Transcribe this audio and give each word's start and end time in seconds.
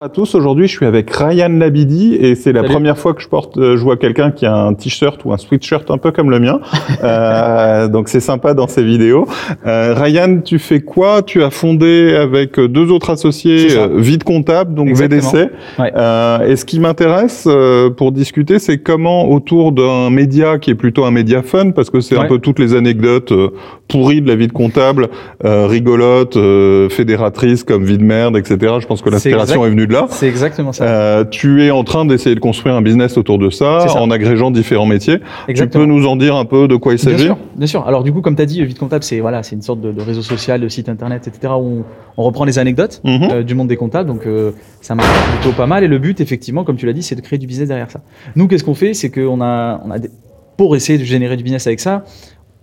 à 0.00 0.08
tous, 0.08 0.36
aujourd'hui 0.36 0.68
je 0.68 0.76
suis 0.76 0.86
avec 0.86 1.10
Ryan 1.10 1.48
Labidi 1.48 2.14
et 2.14 2.36
c'est 2.36 2.52
la 2.52 2.62
première 2.62 2.96
fois 2.96 3.14
que 3.14 3.20
je 3.20 3.26
porte, 3.26 3.58
euh, 3.58 3.76
je 3.76 3.82
vois 3.82 3.96
quelqu'un 3.96 4.30
qui 4.30 4.46
a 4.46 4.54
un 4.54 4.72
t-shirt 4.72 5.24
ou 5.24 5.32
un 5.32 5.36
sweatshirt 5.38 5.90
un 5.90 5.98
peu 5.98 6.12
comme 6.12 6.30
le 6.30 6.38
mien, 6.38 6.60
euh, 7.02 7.88
donc 7.88 8.08
c'est 8.08 8.20
sympa 8.20 8.54
dans 8.54 8.68
ces 8.68 8.84
vidéos. 8.84 9.26
Euh, 9.66 9.94
Ryan, 9.96 10.38
tu 10.44 10.60
fais 10.60 10.78
quoi? 10.82 11.22
Tu 11.22 11.42
as 11.42 11.50
fondé 11.50 12.14
avec 12.14 12.60
deux 12.60 12.92
autres 12.92 13.10
associés 13.10 13.76
euh, 13.76 13.88
Vide 13.96 14.22
Comptable, 14.22 14.72
donc 14.72 14.86
Exactement. 14.86 15.32
VDC. 15.32 15.50
Ouais. 15.80 15.92
Euh, 15.96 16.46
et 16.46 16.54
ce 16.54 16.64
qui 16.64 16.78
m'intéresse 16.78 17.48
euh, 17.48 17.90
pour 17.90 18.12
discuter, 18.12 18.60
c'est 18.60 18.78
comment 18.78 19.28
autour 19.28 19.72
d'un 19.72 20.10
média 20.10 20.58
qui 20.58 20.70
est 20.70 20.76
plutôt 20.76 21.06
un 21.06 21.10
média 21.10 21.42
fun, 21.42 21.72
parce 21.72 21.90
que 21.90 21.98
c'est 21.98 22.16
un 22.16 22.26
peu 22.26 22.38
toutes 22.38 22.60
les 22.60 22.76
anecdotes 22.76 23.32
euh, 23.32 23.48
pourries 23.88 24.20
de 24.20 24.28
la 24.28 24.36
vie 24.36 24.46
de 24.46 24.52
comptable, 24.52 25.08
euh, 25.44 25.66
rigolotes, 25.66 26.36
euh, 26.36 26.88
fédératrices 26.88 27.64
comme 27.64 27.82
vie 27.82 27.98
de 27.98 28.04
merde, 28.04 28.36
etc. 28.36 28.74
Je 28.80 28.86
pense 28.86 29.02
que 29.02 29.10
l'inspiration 29.10 29.66
est 29.66 29.70
venue 29.70 29.87
C'est 30.10 30.28
exactement 30.28 30.72
ça. 30.72 30.84
Euh, 30.84 31.24
tu 31.24 31.64
es 31.64 31.70
en 31.70 31.84
train 31.84 32.04
d'essayer 32.04 32.34
de 32.34 32.40
construire 32.40 32.74
un 32.74 32.82
business 32.82 33.16
autour 33.16 33.38
de 33.38 33.50
ça, 33.50 33.86
en 33.98 34.10
agrégeant 34.10 34.50
différents 34.50 34.86
métiers. 34.86 35.18
Exactement. 35.48 35.84
Tu 35.84 35.88
peux 35.88 35.94
nous 35.94 36.06
en 36.06 36.16
dire 36.16 36.36
un 36.36 36.44
peu 36.44 36.68
de 36.68 36.76
quoi 36.76 36.92
il 36.92 36.96
Bien 36.96 37.04
s'agit 37.12 37.24
sûr, 37.24 37.36
bien 37.56 37.66
sûr. 37.66 37.86
Alors 37.86 38.02
du 38.02 38.12
coup, 38.12 38.20
comme 38.20 38.36
tu 38.36 38.42
as 38.42 38.46
dit, 38.46 38.64
Vite 38.64 38.78
Comptable, 38.78 39.04
c'est 39.04 39.20
voilà, 39.20 39.42
c'est 39.42 39.56
une 39.56 39.62
sorte 39.62 39.80
de, 39.80 39.92
de 39.92 40.00
réseau 40.02 40.22
social, 40.22 40.60
de 40.60 40.68
site 40.68 40.88
internet, 40.88 41.26
etc. 41.28 41.52
où 41.58 41.82
on, 41.82 41.84
on 42.16 42.22
reprend 42.24 42.44
les 42.44 42.58
anecdotes 42.58 43.00
Mhm. 43.04 43.28
euh, 43.30 43.42
du 43.42 43.54
monde 43.54 43.68
des 43.68 43.76
comptables. 43.76 44.08
Donc 44.08 44.26
euh, 44.26 44.52
ça 44.80 44.94
marche 44.94 45.08
plutôt 45.40 45.54
pas 45.56 45.66
mal. 45.66 45.84
Et 45.84 45.88
le 45.88 45.98
but, 45.98 46.20
effectivement, 46.20 46.64
comme 46.64 46.76
tu 46.76 46.86
l'as 46.86 46.92
dit, 46.92 47.02
c'est 47.02 47.14
de 47.14 47.20
créer 47.20 47.38
du 47.38 47.46
business 47.46 47.68
derrière 47.68 47.90
ça. 47.90 48.00
Nous, 48.36 48.46
qu'est-ce 48.48 48.64
qu'on 48.64 48.74
fait? 48.74 48.94
C'est 48.94 49.10
qu'on 49.10 49.40
a, 49.40 49.80
on 49.84 49.90
a 49.90 49.98
des- 49.98 50.10
pour 50.56 50.74
essayer 50.74 50.98
de 50.98 51.04
générer 51.04 51.36
du 51.36 51.44
business 51.44 51.66
avec 51.68 51.78
ça, 51.78 52.02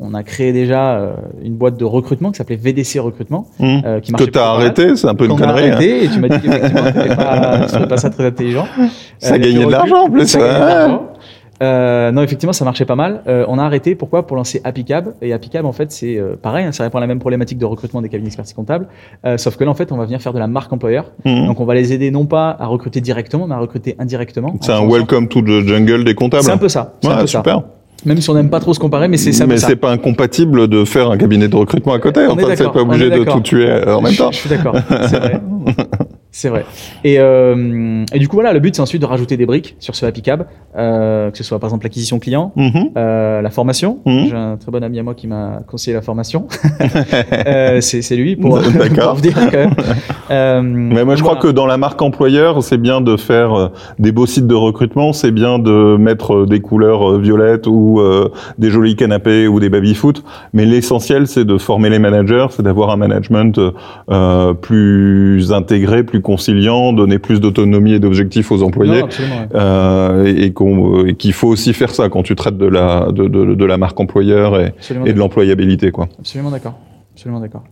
on 0.00 0.14
a 0.14 0.22
créé 0.22 0.52
déjà 0.52 0.94
euh, 0.96 1.12
une 1.42 1.54
boîte 1.54 1.76
de 1.78 1.84
recrutement 1.84 2.30
qui 2.30 2.38
s'appelait 2.38 2.56
VDC 2.56 2.98
Recrutement, 3.00 3.46
Mhm. 3.58 3.82
euh, 3.84 4.00
qui 4.00 4.12
Que 4.12 4.24
tu 4.24 4.38
as 4.38 4.46
arrêté, 4.50 4.96
c'est 4.96 5.06
un 5.06 5.14
peu 5.14 5.26
une 5.26 5.36
connerie. 5.36 5.68
hein. 5.68 5.72
arrêté, 5.74 6.04
et 6.04 6.08
tu 6.08 6.18
m'as 6.18 6.28
dit 6.28 6.40
qu'effectivement, 6.40 6.86
c'était 6.86 7.16
pas, 7.16 7.86
pas 7.88 7.96
ça 7.98 8.10
très 8.10 8.26
intelligent. 8.26 8.66
Ça 9.18 9.34
Euh, 9.34 9.38
gagnait 9.38 9.58
tu 9.60 9.66
de 9.66 9.70
l'argent, 9.70 10.04
en 10.06 10.10
plus, 10.10 10.26
Ça 10.26 10.38
l'argent. 10.38 11.02
Euh, 11.62 12.10
non, 12.10 12.22
effectivement, 12.22 12.54
ça 12.54 12.64
marchait 12.64 12.86
pas 12.86 12.94
mal. 12.96 13.20
Euh, 13.28 13.44
on 13.46 13.58
a 13.58 13.62
arrêté. 13.64 13.94
Pourquoi? 13.94 14.26
Pour 14.26 14.34
lancer 14.38 14.62
Appicab. 14.64 15.12
Et 15.20 15.34
Appicab, 15.34 15.66
en 15.66 15.72
fait, 15.72 15.92
c'est 15.92 16.16
euh, 16.16 16.34
pareil. 16.40 16.64
hein, 16.64 16.72
ça 16.72 16.84
répond 16.84 16.96
à 16.96 17.02
la 17.02 17.06
même 17.06 17.18
problématique 17.18 17.58
de 17.58 17.66
recrutement 17.66 18.00
des 18.00 18.08
cabinets 18.08 18.28
d'expertise 18.28 18.54
comptable. 18.54 18.86
Euh, 19.26 19.36
sauf 19.36 19.56
que 19.58 19.64
là, 19.64 19.70
en 19.70 19.74
fait, 19.74 19.92
on 19.92 19.98
va 19.98 20.06
venir 20.06 20.22
faire 20.22 20.32
de 20.32 20.38
la 20.38 20.46
marque 20.46 20.72
employeur. 20.72 21.12
Mhm. 21.26 21.48
Donc, 21.48 21.60
on 21.60 21.66
va 21.66 21.74
les 21.74 21.92
aider 21.92 22.10
non 22.10 22.24
pas 22.24 22.56
à 22.58 22.64
recruter 22.64 23.02
directement, 23.02 23.46
mais 23.46 23.54
à 23.54 23.58
recruter 23.58 23.94
indirectement. 23.98 24.54
C'est 24.62 24.72
un 24.72 24.88
welcome 24.88 25.28
to 25.28 25.42
the 25.42 25.66
jungle 25.66 26.02
des 26.04 26.14
comptables. 26.14 26.44
C'est 26.44 26.50
un 26.50 26.56
peu 26.56 26.70
ça. 26.70 26.94
C'est 27.02 27.08
Ouais, 27.08 27.14
un 27.14 27.18
peu 27.20 27.26
ça. 27.26 27.42
Même 28.06 28.20
si 28.20 28.30
on 28.30 28.34
n'aime 28.34 28.48
pas 28.50 28.60
trop 28.60 28.72
se 28.72 28.78
comparer, 28.78 29.08
mais 29.08 29.16
c'est 29.18 29.32
peu 29.44 29.50
Mais 29.50 29.58
ça. 29.58 29.66
c'est 29.68 29.76
pas 29.76 29.90
incompatible 29.90 30.68
de 30.68 30.84
faire 30.84 31.10
un 31.10 31.18
cabinet 31.18 31.48
de 31.48 31.56
recrutement 31.56 31.92
à 31.92 31.98
côté. 31.98 32.20
On 32.28 32.32
Enfin, 32.32 32.54
c'est 32.56 32.70
pas 32.72 32.80
obligé 32.80 33.10
de 33.10 33.24
tout 33.24 33.40
tuer 33.40 33.68
euh, 33.68 33.96
en 33.96 34.00
même 34.00 34.12
Je- 34.12 34.18
temps. 34.18 34.32
Je, 34.32 34.38
suis 34.38 34.48
d'accord. 34.50 34.74
C'est 36.32 36.48
vrai. 36.48 36.64
Et, 37.02 37.16
euh, 37.18 38.04
et 38.12 38.18
du 38.20 38.28
coup, 38.28 38.36
voilà, 38.36 38.52
le 38.52 38.60
but, 38.60 38.76
c'est 38.76 38.82
ensuite 38.82 39.02
de 39.02 39.06
rajouter 39.06 39.36
des 39.36 39.46
briques 39.46 39.74
sur 39.80 39.96
ce 39.96 40.06
Happy 40.06 40.22
Cab, 40.22 40.46
euh, 40.76 41.30
que 41.30 41.36
ce 41.36 41.42
soit 41.42 41.58
par 41.58 41.68
exemple 41.68 41.84
l'acquisition 41.84 42.20
client. 42.20 42.52
Euh, 42.96 43.42
la 43.42 43.50
formation. 43.50 43.98
Mhm. 44.06 44.26
J'ai 44.28 44.36
un 44.36 44.56
très 44.56 44.70
bon 44.70 44.82
ami 44.84 45.00
à 45.00 45.02
moi 45.02 45.14
qui 45.14 45.26
m'a 45.26 45.60
conseillé 45.66 45.94
la 45.94 46.02
formation. 46.02 46.46
c'est 47.80 48.16
lui 48.16 48.36
pour, 48.36 48.60
pour 48.94 49.14
vous 49.14 49.20
dire 49.20 49.34
quand 49.34 49.52
même. 49.52 50.90
Mais 50.92 51.04
moi, 51.04 51.16
je 51.16 51.22
crois 51.22 51.36
que 51.36 51.48
dans 51.48 51.66
la 51.66 51.76
marque 51.76 52.00
employeur, 52.00 52.62
c'est 52.62 52.78
bien 52.78 53.00
de 53.00 53.16
faire 53.16 53.70
des 53.98 54.12
beaux 54.12 54.26
sites 54.26 54.46
de 54.46 54.54
recrutement, 54.54 55.12
c'est 55.12 55.32
bien 55.32 55.58
de 55.58 55.96
mettre 55.96 56.46
des 56.46 56.60
couleurs 56.60 57.18
violettes 57.18 57.66
ou 57.66 58.00
des 58.58 58.70
jolis 58.70 58.94
canapés 58.94 59.48
ou 59.48 59.58
des 59.58 59.68
baby-foot. 59.68 60.22
Mais 60.52 60.64
l'essentiel, 60.64 61.26
c'est 61.26 61.44
de 61.44 61.58
former 61.58 61.90
les 61.90 61.98
managers, 61.98 62.46
c'est 62.50 62.62
d'avoir 62.62 62.90
un 62.90 62.96
management 62.96 63.58
plus 64.60 65.52
intégré, 65.52 66.04
plus 66.04 66.19
conciliant, 66.20 66.92
donner 66.92 67.18
plus 67.18 67.40
d'autonomie 67.40 67.92
et 67.92 67.98
d'objectifs 67.98 68.50
aux 68.52 68.62
employés. 68.62 69.02
Non. 69.02 69.08
Euh, 69.54 70.24
et 70.26 70.50
et 70.50 71.14
qu'il 71.14 71.32
faut 71.32 71.48
aussi 71.48 71.72
faire 71.72 71.94
ça 71.94 72.08
quand 72.08 72.22
tu 72.22 72.34
traites 72.34 72.58
de 72.58 72.66
la, 72.66 73.10
de, 73.12 73.28
de, 73.28 73.54
de 73.54 73.64
la 73.64 73.76
marque 73.78 73.98
employeur 74.00 74.60
et, 74.60 74.72
et 75.06 75.12
de 75.12 75.18
l'employabilité. 75.18 75.90
quoi. 75.90 76.08
Absolument 76.18 76.50
d'accord. 76.50 76.74
Absolument 77.20 77.40
d'accord. 77.40 77.64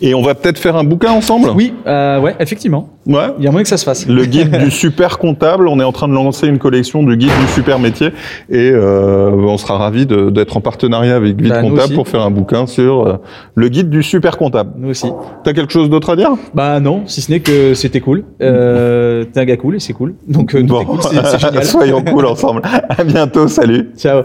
Et 0.00 0.14
on 0.14 0.22
va 0.22 0.34
peut-être 0.34 0.58
faire 0.58 0.74
un 0.74 0.82
bouquin 0.82 1.12
ensemble? 1.12 1.50
Oui, 1.54 1.72
euh, 1.86 2.18
ouais, 2.18 2.34
effectivement. 2.40 2.88
Ouais. 3.06 3.28
Il 3.38 3.44
y 3.44 3.46
a 3.46 3.52
moyen 3.52 3.62
que 3.62 3.68
ça 3.68 3.76
se 3.76 3.84
fasse. 3.84 4.04
Le 4.08 4.24
guide 4.24 4.50
du 4.58 4.70
super 4.72 5.18
comptable, 5.18 5.68
on 5.68 5.78
est 5.78 5.84
en 5.84 5.92
train 5.92 6.08
de 6.08 6.12
lancer 6.12 6.48
une 6.48 6.58
collection 6.58 7.04
du 7.04 7.16
guide 7.16 7.30
du 7.40 7.46
super 7.52 7.78
métier 7.78 8.08
et 8.50 8.72
euh, 8.72 9.30
on 9.30 9.56
sera 9.58 9.78
ravis 9.78 10.06
d'être 10.06 10.56
en 10.56 10.60
partenariat 10.60 11.14
avec 11.14 11.40
Vite 11.40 11.50
Bah, 11.50 11.60
Comptable 11.60 11.94
pour 11.94 12.08
faire 12.08 12.22
un 12.22 12.32
bouquin 12.32 12.66
sur 12.66 13.06
euh, 13.06 13.16
le 13.54 13.68
guide 13.68 13.88
du 13.90 14.02
super 14.02 14.38
comptable. 14.38 14.72
Nous 14.76 14.88
aussi. 14.88 15.06
T'as 15.44 15.52
quelque 15.52 15.72
chose 15.72 15.88
d'autre 15.88 16.10
à 16.10 16.16
dire? 16.16 16.30
Bah 16.52 16.80
non, 16.80 17.02
si 17.06 17.20
ce 17.22 17.30
n'est 17.30 17.40
que 17.40 17.74
c'était 17.74 18.00
cool. 18.00 18.24
Euh, 18.42 19.22
T'es 19.32 19.38
un 19.38 19.44
gars 19.44 19.56
cool 19.56 19.76
et 19.76 19.80
c'est 19.80 19.92
cool. 19.92 20.16
Donc 20.26 20.52
euh, 20.56 20.66
cool, 20.66 21.00
c'est 21.00 21.24
c'est 21.26 21.38
génial. 21.46 21.64
soyons 21.64 22.02
cool 22.02 22.26
ensemble. 22.26 22.62
À 22.88 23.04
bientôt, 23.04 23.46
salut. 23.46 23.90
Ciao. 23.96 24.24